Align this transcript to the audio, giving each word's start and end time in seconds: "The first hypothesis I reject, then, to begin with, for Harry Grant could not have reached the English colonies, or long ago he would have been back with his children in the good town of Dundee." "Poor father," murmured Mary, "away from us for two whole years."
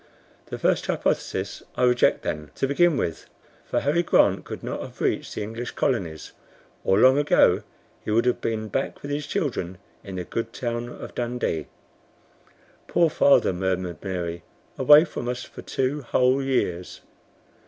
"The 0.47 0.57
first 0.57 0.87
hypothesis 0.87 1.61
I 1.75 1.83
reject, 1.83 2.23
then, 2.23 2.49
to 2.55 2.67
begin 2.67 2.97
with, 2.97 3.27
for 3.65 3.81
Harry 3.81 4.01
Grant 4.01 4.45
could 4.45 4.63
not 4.63 4.81
have 4.81 4.99
reached 4.99 5.35
the 5.35 5.43
English 5.43 5.69
colonies, 5.73 6.31
or 6.83 6.97
long 6.97 7.19
ago 7.19 7.61
he 8.03 8.09
would 8.09 8.25
have 8.25 8.41
been 8.41 8.67
back 8.67 9.03
with 9.03 9.11
his 9.11 9.27
children 9.27 9.77
in 10.03 10.15
the 10.15 10.23
good 10.23 10.53
town 10.53 10.89
of 10.89 11.13
Dundee." 11.13 11.67
"Poor 12.87 13.11
father," 13.11 13.53
murmured 13.53 14.03
Mary, 14.03 14.41
"away 14.75 15.05
from 15.05 15.27
us 15.27 15.43
for 15.43 15.61
two 15.61 16.01
whole 16.01 16.41
years." 16.41 17.01